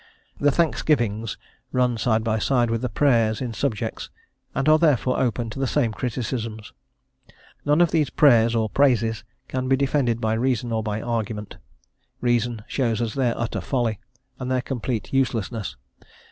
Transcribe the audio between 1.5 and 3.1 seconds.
run side by side with the